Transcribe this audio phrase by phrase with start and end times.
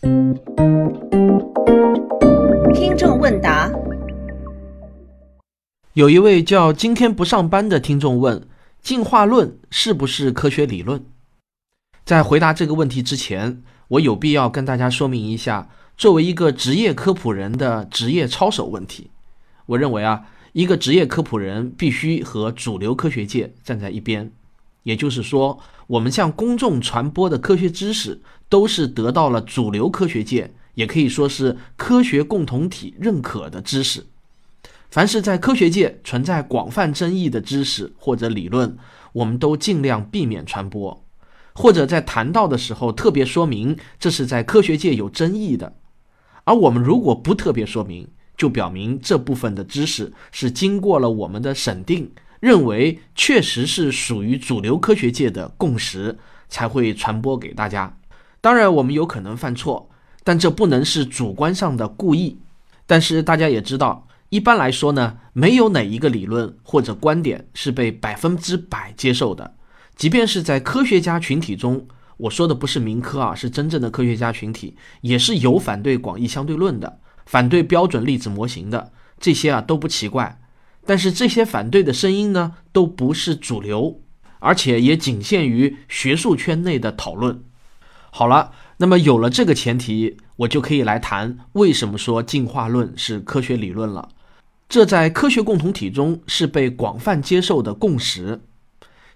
[0.00, 0.40] 听
[2.96, 3.70] 众问答：
[5.92, 8.48] 有一位叫今天不上班的听众问：
[8.80, 11.04] 进化论是不是科学理论？
[12.04, 15.68] 在回答这个问题之前，我有必要跟大家说明一下，
[15.98, 19.10] 作为一个职业科普人的职业操守问题。
[19.66, 24.32] 我认为啊，一个职业科普人必须和主流科学界站在一边，
[24.82, 34.06] 也就是说，我们向公众传播的科学知识都是得到了主流科学界，也可以说是科学共同体认可的知识。
[34.90, 38.76] 凡是在科学界存在广泛争议的知识或者理论，
[39.12, 41.04] 我们都尽量避免传播，
[41.54, 45.76] 或者在谈到的时候特别说明这是在科学界有争议的。
[46.44, 57.96] 而我们如果不特别说明，就表明这部分的知识是经过了我们的审定，认为确实是属于主流科学界的共识，才会传播给大家。
[58.40, 59.90] 当然，我们有可能犯错，
[60.24, 62.40] 但这不能是主观上的故意。
[62.86, 69.54] 但是大家也知道，一般来说呢，没有哪一个理论或者观点是被百分之百接受的。
[69.94, 76.98] 即便是在科学家群体中，我说的不是民科啊，是真正的科学家群体，也是有反对广义相对论的。
[77.26, 80.40] 反对标准粒子模型的这些啊都不奇怪，
[80.86, 84.00] 但是这些反对的声音呢都不是主流，
[84.38, 87.42] 而且也仅限于学术圈内的讨论。
[88.10, 94.08] 好了，那么有了这个前提，我就可以来谈为什么说进化论是科学理论了。
[94.68, 98.40] 这在科学共同体中是被广泛接受的共识。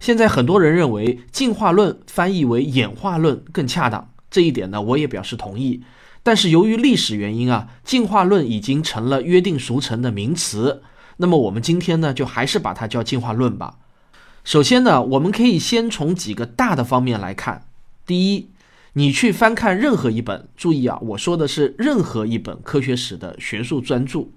[0.00, 5.82] 现在很多人认为进化论翻译为演化论更恰当，这一点呢我也表示同意。
[6.22, 10.82] 但是由于历史原因啊，进化论已经成了约定俗成的名词。
[11.18, 13.78] 那么我们今天呢，就还是把它叫进化论吧。
[14.42, 17.66] 首先呢，我们可以先从几个大的方面来看。
[18.06, 18.50] 第一，
[18.94, 24.28] 你去翻看任何一本，注意啊，我说的是任何一本科学史的学术专著，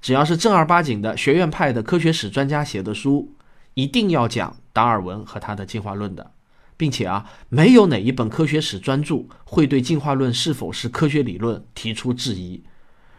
[0.00, 3.32] 只要是正儿八经的学院派的科学史专家写的书，
[3.74, 6.32] 一定要讲达尔文和他的进化论的。
[6.76, 12.62] 并且啊，没有哪一本科学史专著会对进化论是否是科学理论提出质疑。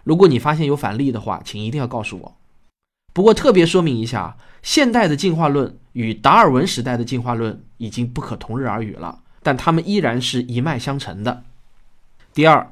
[0.05, 2.38] 如果你发现有反例的话，请一定要告诉我。
[3.19, 11.43] 不过特别说明一下，现代的进化论与达尔文时代的进化论已经不可同日而语了，但他们依然是一脉相承的。
[12.33, 12.71] 第二，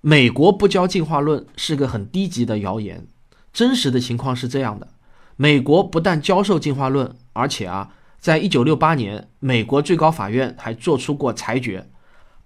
[0.00, 3.08] 美国不教进化论是个很低级的谣言。
[3.52, 4.86] 真实的情况是这样的：
[5.34, 7.90] 美国不但教授进化论，而且啊。
[8.20, 11.90] 在一九六八年，美国最高法院还做出过裁决，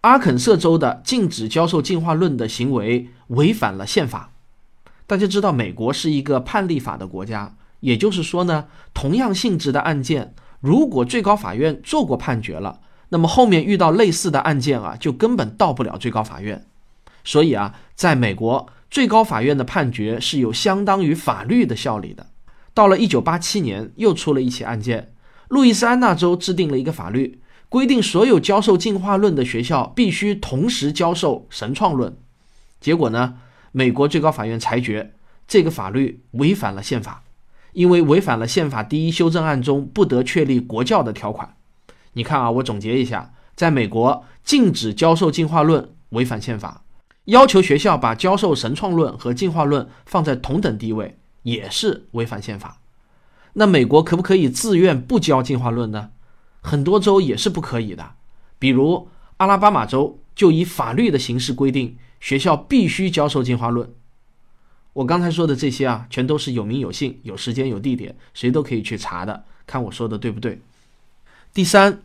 [0.00, 4.32] 阿肯色州的禁止教授进化论的行为违反了宪法。
[5.06, 12.80] 大家知道，美国是一个判例法的国家，也就是说呢，同样性质的案件，如果最高法院做过判决了，
[13.10, 16.66] 那么后面遇到类似的案件啊，就根本到不了最高法院。
[17.22, 22.26] 所以啊，在美国，最高法院的判决是有相当于法律的效力的。
[22.74, 25.12] 到了一九八七年，又出了一起案件。
[25.48, 32.16] 路易斯安那州制定了一个法律，规定所有教授进化论的学校必须同时教授神创论。
[32.80, 33.38] 结果呢，
[33.72, 35.14] 美国最高法院裁决
[35.46, 37.22] 这个法律违反了宪法，
[37.72, 41.54] 因为违反了宪法第一修正案中不得确立国教的条款。
[42.14, 46.82] 你看啊，我总结一下，在美国禁止教授进化论违反宪法，
[47.26, 52.80] 要求学校把教授神创论和进化论放在同等地位也是违反宪法。
[53.52, 56.10] 那美国可不可以自愿不教进化论呢？
[56.62, 58.12] 很多州也是不可以的，
[58.58, 63.88] 比如阿拉巴马州就以法律的形式规定学校必须教授进化论。
[64.94, 70.60] 我刚才说的这些啊，全都是有名有姓、有时间有地点，谁都可以去查的，看我说的对不对。
[71.54, 72.02] 第三，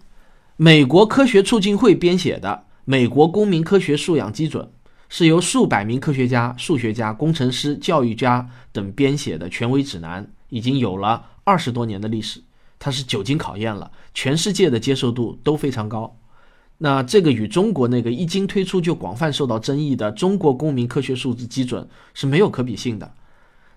[0.58, 4.64] 美国科学促进会编写的《美国公民科学素养基准》
[5.10, 11.30] 是由数百名科学家、数学家、工程师、教育家等编写的权威指南，已经有了。
[11.44, 12.44] 二十多年的历史，
[12.78, 16.16] 它是久经考验了，全世界的接受度都非常高。
[16.84, 23.14] 那这个与中国那个一经推出就广泛受到争议的中国公民科学素质基准是没有可比性的。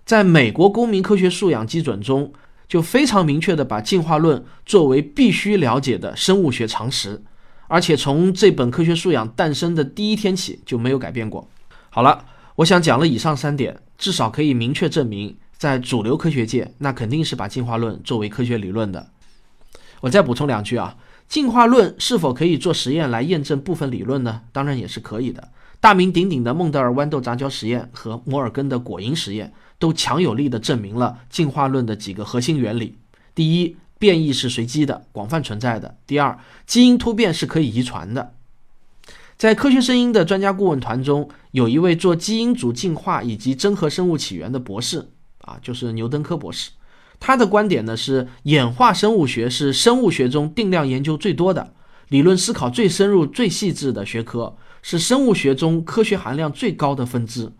[0.03, 2.33] 在美国公民科学素养基准中，
[2.67, 7.21] 就非常明确的把进化论作为必须了解的生物学常识，
[7.67, 11.47] 而且从这本科学素养诞生的第一天起就没有改变过。
[11.91, 12.25] 好了，
[12.55, 15.37] 我想讲了以上三点，至少可以明确证明。
[15.57, 19.07] 在主流科学界，那肯定是把进化论作为科学理论的。
[20.01, 24.41] 我再补充两句啊，进化论是否可以做实验来验证部分理论呢？
[24.51, 25.49] 当然也是可以的。
[25.79, 32.97] 大名鼎鼎的孟德尔豌豆杂交实验和摩尔根的果蝇实验，都强有力地证明了进化论的几个核心原理：
[33.35, 38.33] 第一，变异是随机的，广泛存在的；第二，基因突变是可以遗传的。
[39.37, 45.09] 在科学声音的专家顾问团中，有一位做基因组进化以及真核生物起源的博士，
[45.41, 46.71] 啊，就是牛登科博士。
[47.27, 51.73] 他的观点呢是，演化生物学是生物学中定量研究最多的、
[52.09, 57.51] 理论思考最深入、最细致的学科，是生物学中科学含量最高的分支。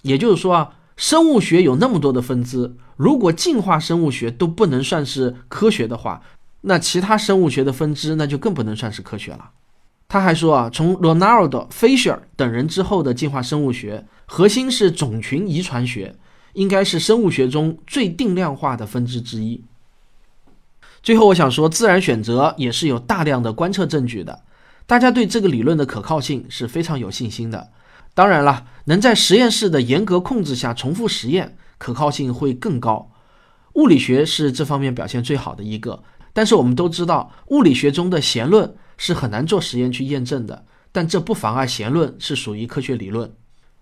[0.00, 6.22] 也就是说啊，生物学有那么多的分支，如果进化生物学都不能算是科学的话，
[6.62, 9.50] 那其他生物学的分支那就更不能算是科学了。
[10.08, 16.16] 他还说啊，从 Ronald Fisher 等人之后的进化生物学，核心是种群遗传学，
[16.52, 19.62] 应该是生物学中最定量化的分支之一。
[21.02, 24.42] 最后，我想说，自然选择也是有大量的观测证据的，
[24.86, 27.70] 大家对这个理论的可靠性是非常有信心的。
[28.14, 33.10] 当然了，能在实验室的严格控制下重复实验，可靠性会更高。
[33.74, 36.02] 物理学是这方面表现最好的一个，
[36.32, 38.74] 但是我们都知道，物理学中的弦论。
[39.02, 43.32] 是很难做实验去验证的，但这不妨碍弦论是属于科学理论。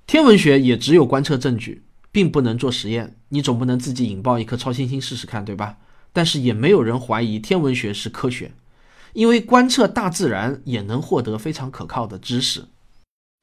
[0.06, 1.82] 天文学也只有观测证据，
[2.19, 3.15] 并不能做实验。
[3.29, 5.76] 你总不能自己引爆一颗超新星试试看，对吧？
[6.12, 8.50] 但是也没有人怀疑天文学是科学，
[9.12, 12.65] 因为观测大自然也能获得非常可靠的知识。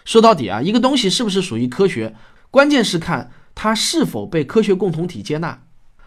[0.03, 2.13] 说到底啊，一个东西是不是属于科学，
[2.51, 5.61] 关键是看它是否被科学共同体接纳。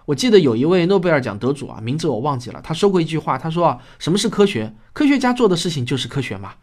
[0.04, 2.60] 我记得有一位诺贝尔奖得主啊，名字我忘记了。
[2.60, 4.74] 他说过一句话，他说啊，什么是科学？
[4.92, 6.56] 科学家做的事情就是科学嘛。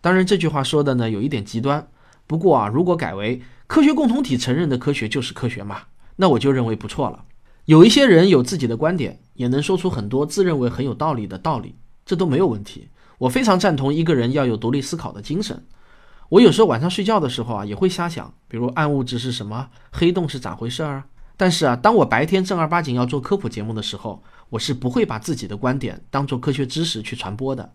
[0.00, 1.86] 当然，这句话说的呢有一点极端。
[2.26, 5.82] 不过啊，如果改为科学共同体承认的科学就是科学嘛，
[6.16, 7.24] 那我就认为不错了。
[7.66, 12.88] 有一些人有自己的观点，也能说出很多自认为很有道理的道理，这都没有问题。
[13.16, 15.64] 我非常赞同一个人要有独立思考的精神。
[16.30, 21.04] 我有时候晚上睡觉的时候啊，也会瞎想，比如暗物质是什么，黑洞是咋回事儿。
[21.36, 27.72] 但是啊，当我白天正儿八经要做科普节目的时候，我是不会把自己的观点当做科学知识去传播的。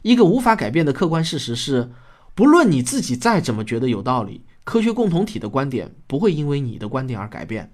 [0.00, 1.92] 一个无法改变的客观事实是，
[2.34, 7.70] 不论你自己再怎么觉得有道理，科学共同体的观点不会因为你的观点而改变。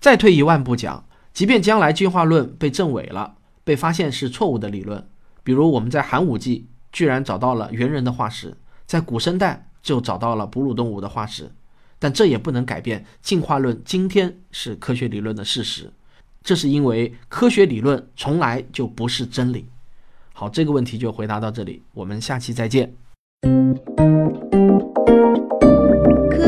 [0.00, 5.06] 再退一万步讲，即便将来进化论被证伪了，被发现是错误的理论，
[5.44, 8.56] 比如我们在寒武纪居然找到了猿人的化石，
[8.86, 11.48] 在古生代就找到了哺乳动物的化石。
[12.00, 15.92] 但这也不能改变进化论今天是科学理论的事实，
[16.42, 19.64] 这是因为科学理论从来就不是真理。
[20.32, 22.92] 好，这个问题就回答到这里，我们下期再见。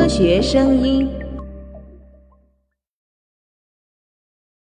[0.05, 1.24] 科学声音。